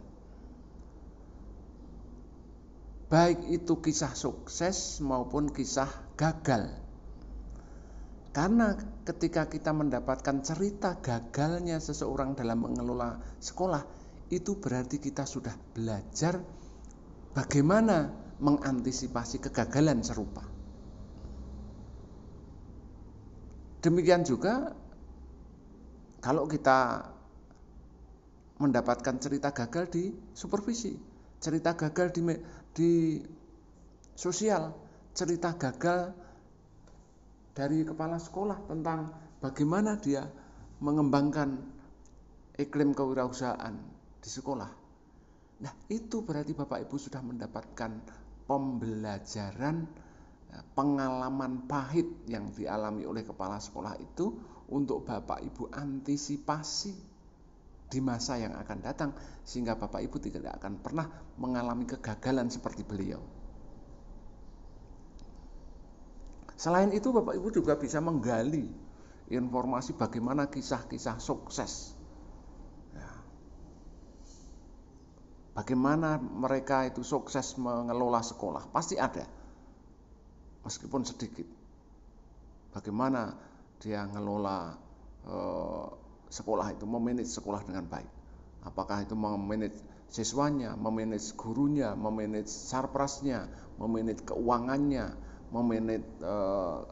Baik 3.08 3.46
itu 3.52 3.78
kisah 3.78 4.12
sukses 4.16 5.00
maupun 5.04 5.52
kisah 5.52 5.88
gagal 6.18 6.83
karena 8.34 8.74
ketika 9.06 9.46
kita 9.46 9.70
mendapatkan 9.70 10.42
cerita 10.42 10.98
gagalnya 10.98 11.78
seseorang 11.78 12.34
dalam 12.34 12.66
mengelola 12.66 13.14
sekolah, 13.38 13.86
itu 14.34 14.58
berarti 14.58 14.98
kita 14.98 15.22
sudah 15.22 15.54
belajar 15.70 16.42
bagaimana 17.30 18.10
mengantisipasi 18.42 19.38
kegagalan 19.38 20.02
serupa. 20.02 20.42
Demikian 23.86 24.26
juga 24.26 24.74
kalau 26.18 26.50
kita 26.50 27.06
mendapatkan 28.58 29.14
cerita 29.22 29.54
gagal 29.54 29.94
di 29.94 30.10
supervisi, 30.34 30.98
cerita 31.38 31.78
gagal 31.78 32.10
di, 32.10 32.22
di 32.74 32.92
sosial, 34.18 34.74
cerita 35.14 35.54
gagal 35.54 36.23
dari 37.54 37.86
kepala 37.86 38.18
sekolah 38.18 38.66
tentang 38.66 39.14
bagaimana 39.38 39.94
dia 39.96 40.26
mengembangkan 40.82 41.54
iklim 42.58 42.92
kewirausahaan 42.92 43.74
di 44.18 44.30
sekolah. 44.30 44.70
Nah, 45.62 45.74
itu 45.86 46.26
berarti 46.26 46.50
Bapak 46.50 46.82
Ibu 46.82 46.96
sudah 46.98 47.22
mendapatkan 47.22 47.90
pembelajaran 48.44 49.86
ya, 50.50 50.58
pengalaman 50.74 51.64
pahit 51.70 52.26
yang 52.26 52.50
dialami 52.50 53.06
oleh 53.06 53.22
kepala 53.22 53.62
sekolah 53.62 53.94
itu 54.02 54.34
untuk 54.74 55.06
Bapak 55.06 55.40
Ibu 55.46 55.70
antisipasi 55.70 57.14
di 57.86 58.00
masa 58.02 58.34
yang 58.42 58.58
akan 58.58 58.78
datang 58.82 59.10
sehingga 59.46 59.78
Bapak 59.78 60.02
Ibu 60.02 60.16
tidak 60.18 60.58
akan 60.58 60.82
pernah 60.82 61.06
mengalami 61.38 61.86
kegagalan 61.86 62.50
seperti 62.50 62.82
beliau. 62.82 63.22
Selain 66.54 66.90
itu 66.94 67.10
Bapak 67.10 67.34
Ibu 67.34 67.50
juga 67.50 67.74
bisa 67.74 67.98
menggali 67.98 68.70
informasi 69.30 69.98
bagaimana 69.98 70.46
kisah-kisah 70.46 71.18
sukses. 71.18 71.96
Ya. 72.94 73.10
Bagaimana 75.58 76.20
mereka 76.20 76.86
itu 76.86 77.02
sukses 77.02 77.58
mengelola 77.58 78.22
sekolah, 78.22 78.70
pasti 78.70 78.94
ada. 79.00 79.26
Meskipun 80.62 81.02
sedikit. 81.04 81.46
Bagaimana 82.74 83.34
dia 83.82 84.06
mengelola 84.06 84.78
eh, 85.26 85.86
sekolah 86.30 86.74
itu, 86.74 86.84
memanage 86.86 87.30
sekolah 87.30 87.66
dengan 87.66 87.86
baik. 87.90 88.10
Apakah 88.64 89.04
itu 89.04 89.12
memanage 89.12 89.76
siswanya, 90.08 90.72
memanage 90.78 91.36
gurunya, 91.36 91.92
memanage 91.92 92.48
sarprasnya, 92.48 93.50
memanage 93.76 94.24
keuangannya, 94.24 95.12
memanage 95.50 96.06
uh, 96.22 96.86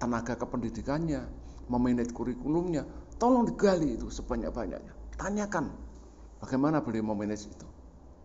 tenaga 0.00 0.34
kependidikannya, 0.36 1.24
memanage 1.68 2.12
kurikulumnya, 2.16 2.88
tolong 3.20 3.44
digali 3.44 4.00
itu 4.00 4.08
sebanyak-banyaknya. 4.08 4.96
Tanyakan 5.20 5.68
bagaimana 6.40 6.80
beliau 6.80 7.04
memanage 7.04 7.46
itu. 7.46 7.68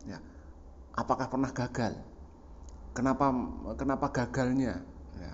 Ya. 0.07 0.23
Apakah 0.95 1.27
pernah 1.27 1.51
gagal? 1.51 1.99
Kenapa 2.95 3.27
kenapa 3.75 4.07
gagalnya? 4.15 4.79
Ya. 5.19 5.33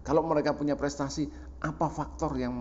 Kalau 0.00 0.24
mereka 0.24 0.56
punya 0.56 0.72
prestasi, 0.80 1.28
apa 1.60 1.92
faktor 1.92 2.36
yang 2.40 2.56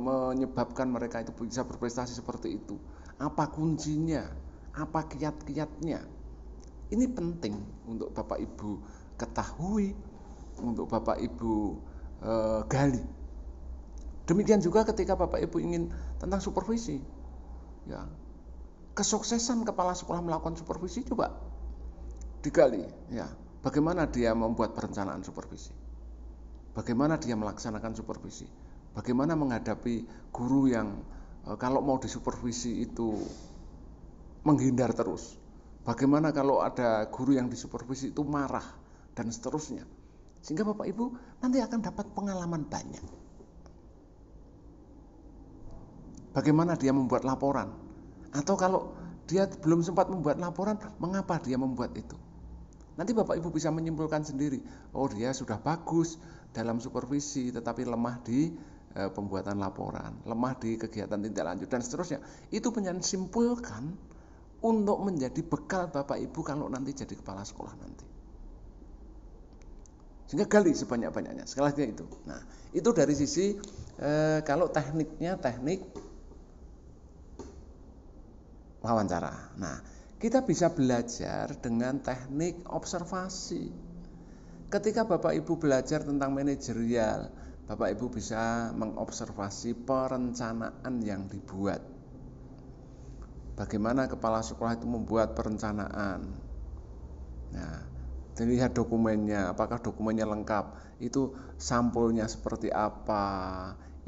menyebabkan 0.00 0.88
mereka 0.88 1.20
itu 1.20 1.36
bisa 1.36 1.64
berprestasi 1.68 2.16
seperti 2.16 2.56
itu? 2.56 2.80
Apa 3.20 3.52
kuncinya? 3.52 4.24
Apa 4.72 5.04
kiat-kiatnya? 5.04 6.00
Ini 6.92 7.06
penting 7.12 7.56
untuk 7.88 8.12
Bapak 8.12 8.40
Ibu 8.40 8.70
ketahui 9.22 9.94
untuk 10.58 10.90
Bapak 10.90 11.22
Ibu 11.22 11.54
e, 12.18 12.32
gali. 12.66 13.02
Demikian 14.26 14.58
juga 14.58 14.82
ketika 14.82 15.14
Bapak 15.14 15.38
Ibu 15.38 15.62
ingin 15.62 15.90
tentang 16.18 16.42
supervisi. 16.42 16.98
Ya. 17.86 18.06
Kesuksesan 18.92 19.64
kepala 19.64 19.96
sekolah 19.96 20.20
melakukan 20.20 20.58
supervisi 20.58 21.06
coba 21.06 21.32
digali 22.42 22.82
ya. 23.14 23.30
Bagaimana 23.62 24.10
dia 24.10 24.34
membuat 24.34 24.74
perencanaan 24.74 25.22
supervisi? 25.22 25.70
Bagaimana 26.74 27.14
dia 27.14 27.38
melaksanakan 27.38 27.94
supervisi? 27.94 28.50
Bagaimana 28.92 29.38
menghadapi 29.38 30.28
guru 30.34 30.66
yang 30.66 30.98
e, 31.46 31.54
kalau 31.56 31.78
mau 31.78 32.02
disupervisi 32.02 32.82
itu 32.82 33.22
menghindar 34.42 34.90
terus? 34.92 35.38
Bagaimana 35.82 36.30
kalau 36.30 36.62
ada 36.62 37.10
guru 37.10 37.34
yang 37.34 37.50
disupervisi 37.50 38.14
itu 38.14 38.22
marah 38.22 38.82
dan 39.16 39.28
seterusnya? 39.32 39.84
Sehingga 40.42 40.66
Bapak 40.66 40.90
Ibu 40.90 41.04
nanti 41.38 41.62
akan 41.62 41.80
dapat 41.80 42.06
pengalaman 42.12 42.66
banyak. 42.66 43.04
Bagaimana 46.32 46.74
dia 46.74 46.90
membuat 46.90 47.22
laporan? 47.28 47.70
Atau 48.32 48.56
kalau 48.56 48.96
dia 49.28 49.46
belum 49.46 49.84
sempat 49.84 50.08
membuat 50.08 50.40
laporan, 50.40 50.80
mengapa 50.98 51.38
dia 51.38 51.60
membuat 51.60 51.92
itu? 51.94 52.16
Nanti 52.96 53.16
Bapak 53.16 53.40
Ibu 53.40 53.48
bisa 53.52 53.72
menyimpulkan 53.72 54.24
sendiri, 54.24 54.60
oh 54.92 55.08
dia 55.08 55.32
sudah 55.32 55.56
bagus 55.60 56.20
dalam 56.52 56.76
supervisi 56.76 57.48
tetapi 57.48 57.88
lemah 57.88 58.20
di 58.20 58.52
e, 58.92 59.00
pembuatan 59.08 59.56
laporan, 59.56 60.20
lemah 60.28 60.52
di 60.60 60.76
kegiatan 60.76 61.16
tindak 61.16 61.44
lanjut 61.44 61.68
dan 61.72 61.80
seterusnya. 61.80 62.20
Itu 62.52 62.68
menyimpulkan 62.68 63.82
untuk 64.60 64.98
menjadi 65.00 65.40
bekal 65.40 65.88
Bapak 65.88 66.20
Ibu 66.20 66.40
kalau 66.44 66.68
nanti 66.68 66.92
jadi 66.92 67.16
kepala 67.16 67.42
sekolah 67.48 67.74
nanti. 67.80 68.11
Sehingga 70.32 70.48
gali 70.48 70.72
sebanyak-banyaknya. 70.72 71.44
Sekali 71.44 71.68
lagi 71.68 71.92
itu. 71.92 72.08
Nah, 72.24 72.40
itu 72.72 72.88
dari 72.96 73.12
sisi 73.12 73.52
e, 74.00 74.40
kalau 74.48 74.72
tekniknya 74.72 75.36
teknik 75.36 75.84
wawancara. 78.80 79.52
Nah, 79.60 79.76
kita 80.16 80.40
bisa 80.40 80.72
belajar 80.72 81.52
dengan 81.60 82.00
teknik 82.00 82.64
observasi. 82.64 83.68
Ketika 84.72 85.04
Bapak 85.04 85.36
Ibu 85.36 85.60
belajar 85.60 86.00
tentang 86.00 86.32
manajerial, 86.32 87.28
Bapak 87.68 87.92
Ibu 87.92 88.16
bisa 88.16 88.72
mengobservasi 88.72 89.84
perencanaan 89.84 90.96
yang 91.04 91.28
dibuat. 91.28 91.84
Bagaimana 93.52 94.08
kepala 94.08 94.40
sekolah 94.40 94.80
itu 94.80 94.88
membuat 94.88 95.36
perencanaan. 95.36 96.24
Nah, 97.52 97.91
dilihat 98.32 98.72
dokumennya, 98.72 99.52
apakah 99.52 99.80
dokumennya 99.80 100.24
lengkap, 100.24 100.96
itu 101.04 101.36
sampulnya 101.60 102.24
seperti 102.24 102.72
apa, 102.72 103.24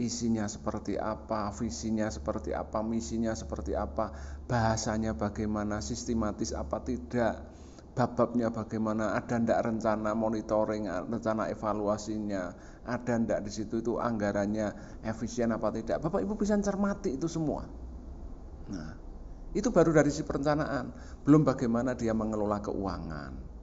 isinya 0.00 0.48
seperti 0.48 0.98
apa, 0.98 1.52
visinya 1.54 2.10
seperti 2.10 2.50
apa, 2.56 2.82
misinya 2.82 3.37
seperti 3.37 3.76
apa, 3.76 4.10
bahasanya 4.48 5.14
bagaimana, 5.14 5.84
sistematis 5.84 6.56
apa 6.56 6.82
tidak, 6.82 7.46
bab-babnya 7.94 8.50
bagaimana, 8.50 9.14
ada 9.14 9.38
ndak 9.38 9.60
rencana 9.60 10.16
monitoring, 10.18 10.90
rencana 10.90 11.46
evaluasinya, 11.52 12.56
ada 12.88 13.12
ndak 13.20 13.46
di 13.46 13.50
situ 13.54 13.84
itu 13.84 14.00
anggarannya 14.02 15.00
efisien 15.06 15.54
apa 15.54 15.70
tidak. 15.70 16.02
Bapak 16.02 16.24
Ibu 16.24 16.34
bisa 16.34 16.58
cermati 16.58 17.14
itu 17.14 17.30
semua. 17.30 17.62
Nah, 18.72 18.92
itu 19.54 19.70
baru 19.70 19.94
dari 19.94 20.10
si 20.10 20.26
perencanaan, 20.26 20.90
belum 21.22 21.46
bagaimana 21.46 21.94
dia 21.94 22.10
mengelola 22.10 22.58
keuangan. 22.58 23.54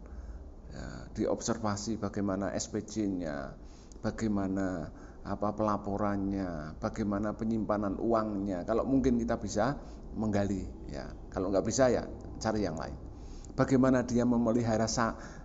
Diobservasi 1.12 2.00
bagaimana 2.00 2.56
SPJ-nya, 2.56 3.52
bagaimana 4.00 4.88
apa 5.22 5.50
pelaporannya, 5.54 6.80
bagaimana 6.80 7.36
penyimpanan 7.36 8.00
uangnya. 8.00 8.64
Kalau 8.64 8.88
mungkin 8.88 9.20
kita 9.20 9.36
bisa 9.38 9.76
menggali, 10.16 10.64
ya. 10.88 11.12
Kalau 11.32 11.52
nggak 11.52 11.68
bisa 11.68 11.92
ya 11.92 12.08
cari 12.40 12.64
yang 12.64 12.80
lain 12.80 13.12
bagaimana 13.56 14.04
dia 14.04 14.24
memelihara 14.24 14.88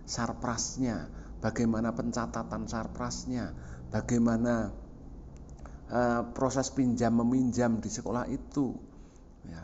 sarprasnya, 0.07 1.11
bagaimana 1.43 1.93
pencatatan 1.93 2.65
sarprasnya, 2.67 3.51
bagaimana 3.91 4.71
uh, 5.91 6.21
proses 6.31 6.71
pinjam 6.71 7.13
meminjam 7.13 7.79
di 7.83 7.89
sekolah 7.91 8.25
itu, 8.31 8.75
ya. 9.47 9.63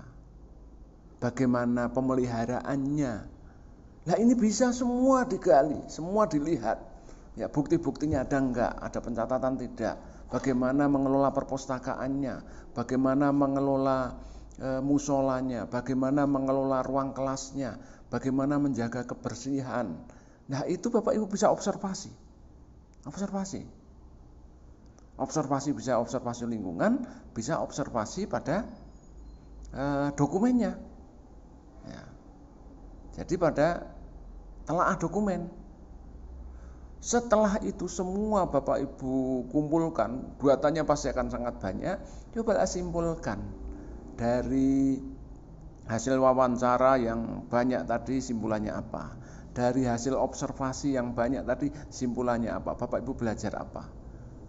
bagaimana 1.17 1.91
pemeliharaannya. 1.91 3.32
Nah 4.03 4.15
ini 4.19 4.35
bisa 4.35 4.75
semua 4.75 5.23
digali, 5.23 5.79
semua 5.87 6.27
dilihat. 6.27 6.79
Ya 7.33 7.49
bukti-buktinya 7.49 8.27
ada 8.27 8.37
enggak, 8.37 8.73
ada 8.77 8.99
pencatatan 8.99 9.55
tidak. 9.57 9.95
Bagaimana 10.29 10.89
mengelola 10.89 11.29
perpustakaannya, 11.31 12.35
bagaimana 12.73 13.29
mengelola 13.29 14.17
e, 14.57 14.81
musolanya, 14.81 15.69
bagaimana 15.69 16.25
mengelola 16.25 16.81
ruang 16.81 17.13
kelasnya, 17.13 17.77
bagaimana 18.09 18.57
menjaga 18.57 19.05
kebersihan. 19.05 19.93
Nah, 20.49 20.61
itu 20.67 20.91
Bapak 20.91 21.15
Ibu 21.15 21.29
bisa 21.29 21.49
observasi. 21.53 22.11
Observasi. 23.07 23.61
Observasi 25.21 25.69
bisa 25.77 26.01
observasi 26.01 26.49
lingkungan, 26.49 27.05
bisa 27.37 27.61
observasi 27.61 28.25
pada 28.25 28.65
uh, 29.77 30.09
dokumennya. 30.17 30.73
Ya. 31.85 32.03
Jadi 33.21 33.37
pada 33.37 33.92
telaah 34.63 34.95
dokumen. 34.99 35.51
Setelah 37.03 37.59
itu 37.67 37.91
semua 37.91 38.47
Bapak 38.47 38.79
Ibu 38.79 39.43
kumpulkan, 39.51 40.39
buatannya 40.39 40.87
pasti 40.87 41.11
akan 41.11 41.27
sangat 41.27 41.59
banyak. 41.59 41.97
Coba 42.31 42.63
simpulkan 42.63 43.43
dari 44.15 45.03
hasil 45.83 46.15
wawancara 46.15 46.95
yang 46.95 47.43
banyak 47.51 47.83
tadi 47.83 48.23
simpulannya 48.23 48.71
apa? 48.71 49.19
Dari 49.51 49.83
hasil 49.83 50.15
observasi 50.15 50.95
yang 50.95 51.11
banyak 51.11 51.43
tadi 51.43 51.67
simpulannya 51.91 52.55
apa? 52.55 52.79
Bapak 52.79 53.03
Ibu 53.03 53.19
belajar 53.19 53.51
apa? 53.59 53.83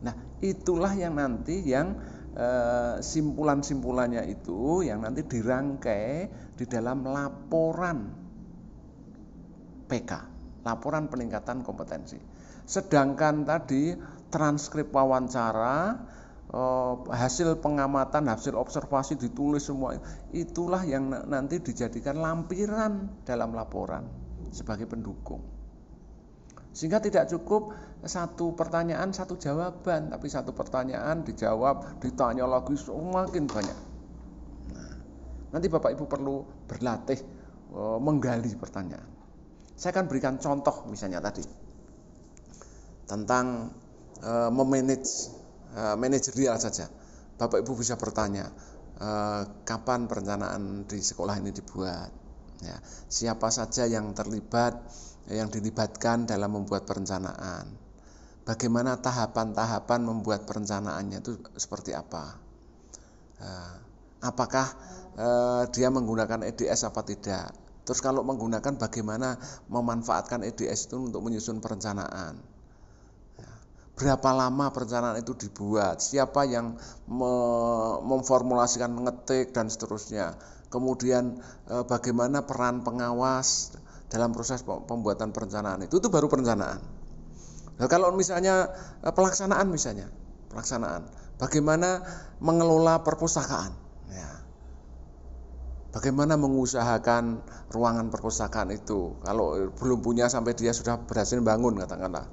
Nah, 0.07 0.15
itulah 0.39 0.95
yang 0.95 1.19
nanti 1.19 1.59
yang 1.59 1.99
eh, 2.39 3.03
simpulan-simpulannya 3.03 4.31
itu 4.31 4.87
yang 4.87 5.03
nanti 5.03 5.27
dirangkai 5.27 6.31
di 6.55 6.65
dalam 6.71 7.03
laporan 7.03 8.24
PK, 9.87 10.13
laporan 10.65 11.07
peningkatan 11.13 11.61
kompetensi. 11.61 12.17
Sedangkan 12.65 13.45
tadi 13.45 13.93
transkrip 14.33 14.89
wawancara 14.91 16.01
Eh, 16.55 16.95
hasil 17.11 17.59
pengamatan, 17.59 18.31
hasil 18.31 18.55
observasi 18.55 19.19
ditulis 19.19 19.67
semua. 19.67 19.99
Itulah 20.31 20.87
yang 20.87 21.11
nanti 21.27 21.59
dijadikan 21.59 22.23
lampiran 22.23 23.11
dalam 23.27 23.59
laporan 23.59 24.07
sebagai 24.55 24.87
pendukung. 24.87 25.43
Sehingga 26.71 27.03
tidak 27.03 27.27
cukup 27.27 27.75
satu 28.07 28.55
pertanyaan, 28.55 29.11
satu 29.11 29.35
jawaban, 29.35 30.15
tapi 30.15 30.31
satu 30.31 30.55
pertanyaan 30.55 31.27
dijawab, 31.27 31.99
ditanya 31.99 32.47
lagi 32.47 32.79
semakin 32.79 33.45
banyak. 33.51 33.79
Nah, 34.75 34.95
nanti 35.55 35.67
Bapak 35.67 35.91
Ibu 35.95 36.07
perlu 36.07 36.43
berlatih 36.67 37.19
e, 37.71 37.81
menggali 38.03 38.55
pertanyaan. 38.59 39.07
Saya 39.75 39.91
akan 39.95 40.07
berikan 40.07 40.39
contoh 40.39 40.87
misalnya 40.87 41.19
tadi 41.19 41.43
tentang 43.05 43.75
e, 44.23 44.33
memanage 44.49 45.35
Eh, 45.75 45.97
manajerial 45.99 46.55
saja. 46.63 46.87
Bapak 47.35 47.67
Ibu 47.67 47.75
bisa 47.75 47.99
bertanya, 47.99 48.47
uh, 49.03 49.43
kapan 49.67 50.07
perencanaan 50.07 50.87
di 50.87 51.03
sekolah 51.03 51.43
ini 51.43 51.51
dibuat? 51.51 52.15
Ya, 52.63 52.79
siapa 53.11 53.51
saja 53.51 53.91
yang 53.91 54.15
terlibat, 54.15 54.79
yang 55.27 55.51
dilibatkan 55.51 56.31
dalam 56.31 56.55
membuat 56.55 56.87
perencanaan? 56.87 57.75
Bagaimana 58.47 59.03
tahapan-tahapan 59.03 60.01
membuat 60.07 60.47
perencanaannya 60.47 61.27
itu 61.27 61.43
seperti 61.59 61.91
apa? 61.91 62.39
Uh, 63.43 63.77
apakah 64.23 64.79
uh, 65.19 65.67
dia 65.75 65.91
menggunakan 65.91 66.47
EDS 66.55 66.87
apa 66.87 67.03
tidak? 67.03 67.51
Terus 67.85 68.01
kalau 68.01 68.25
menggunakan 68.25 68.81
bagaimana 68.81 69.37
memanfaatkan 69.69 70.41
EDS 70.41 70.89
itu 70.89 70.97
untuk 71.13 71.21
menyusun 71.21 71.61
perencanaan? 71.61 72.55
berapa 73.95 74.31
lama 74.35 74.75
perencanaan 74.75 75.23
itu 75.23 75.39
dibuat, 75.39 76.03
siapa 76.03 76.43
yang 76.51 76.75
memformulasikan 78.03 78.91
ngetik 78.91 79.55
dan 79.55 79.71
seterusnya. 79.71 80.35
Kemudian 80.67 81.39
e, 81.71 81.87
bagaimana 81.87 82.43
peran 82.43 82.83
pengawas 82.83 83.79
dalam 84.11 84.35
proses 84.35 84.67
pembuatan 84.67 85.31
perencanaan 85.31 85.87
itu 85.87 86.03
itu 86.03 86.11
baru 86.11 86.27
perencanaan. 86.27 86.83
Nah, 87.79 87.87
kalau 87.87 88.11
misalnya 88.11 88.75
e, 88.99 89.09
pelaksanaan 89.15 89.71
misalnya, 89.71 90.11
pelaksanaan, 90.51 91.07
bagaimana 91.39 92.03
mengelola 92.43 93.07
perpustakaan, 93.07 93.71
ya. 93.71 93.84
Bagaimana 95.95 96.35
mengusahakan 96.35 97.39
ruangan 97.71 98.11
perpustakaan 98.11 98.75
itu? 98.75 99.15
Kalau 99.23 99.71
belum 99.79 100.03
punya 100.03 100.27
sampai 100.27 100.59
dia 100.59 100.75
sudah 100.75 100.99
berhasil 101.07 101.39
bangun 101.39 101.79
katakanlah. 101.79 102.27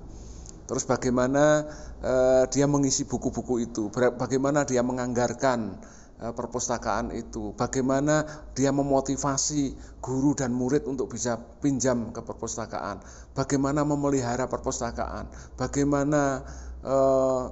Terus 0.65 0.88
bagaimana 0.89 1.67
uh, 2.02 2.43
dia 2.50 2.65
mengisi 2.65 3.06
buku-buku 3.06 3.62
itu, 3.62 3.91
bagaimana 3.91 4.65
dia 4.65 4.80
menganggarkan 4.82 5.78
uh, 6.24 6.32
perpustakaan 6.32 7.12
itu, 7.12 7.52
bagaimana 7.60 8.24
dia 8.56 8.71
memotivasi 8.71 9.76
guru 10.00 10.32
dan 10.32 10.56
murid 10.56 10.88
untuk 10.88 11.12
bisa 11.12 11.36
pinjam 11.60 12.15
ke 12.15 12.24
perpustakaan, 12.24 13.04
bagaimana 13.36 13.84
memelihara 13.84 14.47
perpustakaan, 14.47 15.28
bagaimana 15.60 16.47
uh, 16.88 17.52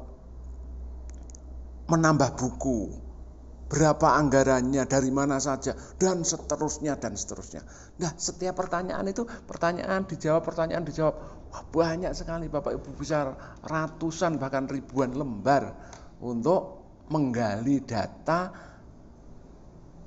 menambah 1.91 2.39
buku, 2.39 3.08
berapa 3.69 4.17
anggarannya, 4.17 4.83
dari 4.89 5.13
mana 5.13 5.37
saja, 5.37 5.77
dan 6.01 6.25
seterusnya, 6.25 6.97
dan 6.97 7.13
seterusnya. 7.13 7.61
Nah, 8.01 8.11
setiap 8.17 8.57
pertanyaan 8.57 9.05
itu, 9.05 9.29
pertanyaan 9.45 10.09
dijawab, 10.09 10.41
pertanyaan 10.41 10.83
dijawab. 10.83 11.15
Wah, 11.53 11.63
banyak 11.69 12.17
sekali 12.17 12.49
Bapak 12.49 12.81
Ibu 12.81 12.97
bisa 12.97 13.29
ratusan, 13.61 14.41
bahkan 14.41 14.65
ribuan 14.65 15.13
lembar 15.13 15.77
untuk 16.17 16.81
menggali 17.13 17.85
data 17.85 18.49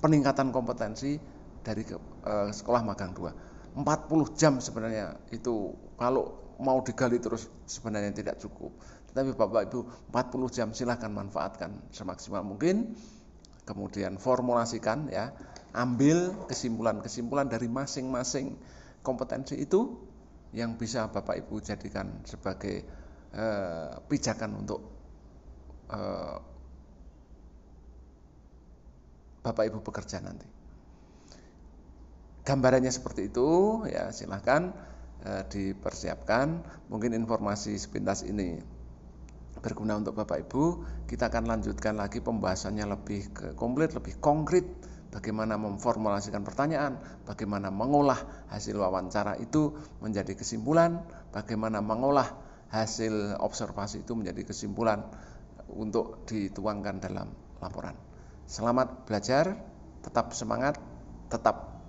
peningkatan 0.03 0.51
kompetensi 0.51 1.19
dari 1.63 1.87
uh, 1.87 2.51
sekolah 2.51 2.83
magang 2.83 3.15
2. 3.15 3.79
40 3.79 4.37
jam 4.37 4.59
sebenarnya 4.61 5.17
itu 5.33 5.73
kalau 5.97 6.55
mau 6.61 6.83
digali 6.85 7.19
terus 7.23 7.49
sebenarnya 7.65 8.11
tidak 8.13 8.37
cukup. 8.43 8.75
Tetapi 9.11 9.33
Bapak 9.39 9.71
Ibu 9.71 9.79
40 10.13 10.57
jam 10.57 10.69
silahkan 10.75 11.09
manfaatkan 11.09 11.91
semaksimal 11.95 12.45
mungkin 12.45 12.93
kemudian 13.73 14.21
formulasikan 14.21 15.09
ya 15.09 15.33
ambil 15.73 16.45
kesimpulan-kesimpulan 16.45 17.49
dari 17.49 17.65
masing-masing 17.73 18.61
kompetensi 19.01 19.57
itu 19.57 19.97
yang 20.53 20.77
bisa 20.77 21.09
Bapak 21.09 21.41
Ibu 21.41 21.65
jadikan 21.65 22.21
sebagai 22.29 22.85
eh, 23.33 23.93
pijakan 24.05 24.61
untuk 24.61 24.85
eh, 25.89 26.37
Bapak 29.43 29.65
Ibu 29.73 29.81
bekerja 29.81 30.21
nanti. 30.21 30.45
Gambarannya 32.45 32.93
seperti 32.93 33.33
itu 33.33 33.81
ya 33.89 34.13
silahkan 34.13 34.77
eh, 35.25 35.43
dipersiapkan 35.49 36.61
mungkin 36.93 37.17
informasi 37.17 37.81
sepintas 37.81 38.21
ini 38.29 38.61
berguna 39.63 39.97
untuk 39.97 40.19
Bapak 40.19 40.51
Ibu. 40.51 40.63
Kita 41.07 41.31
akan 41.31 41.47
lanjutkan 41.47 41.97
lagi 41.97 42.19
pembahasannya 42.19 42.85
lebih 42.85 43.33
komplit, 43.55 43.95
lebih 43.95 44.19
konkret 44.19 44.67
bagaimana 45.15 45.61
memformulasikan 45.61 46.43
pertanyaan, 46.43 46.99
bagaimana 47.29 47.69
mengolah 47.69 48.49
hasil 48.51 48.75
wawancara 48.81 49.39
itu 49.39 49.77
menjadi 50.03 50.35
kesimpulan, 50.35 51.05
bagaimana 51.31 51.79
mengolah 51.85 52.27
hasil 52.73 53.37
observasi 53.39 54.03
itu 54.03 54.17
menjadi 54.17 54.49
kesimpulan 54.49 55.05
untuk 55.69 56.25
dituangkan 56.25 56.99
dalam 56.99 57.29
laporan. 57.61 57.95
Selamat 58.49 59.05
belajar, 59.05 59.55
tetap 60.01 60.33
semangat, 60.33 60.81
tetap 61.29 61.85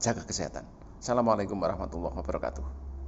jaga 0.00 0.24
kesehatan. 0.24 0.64
Assalamualaikum 0.98 1.60
warahmatullahi 1.60 2.16
wabarakatuh. 2.16 2.83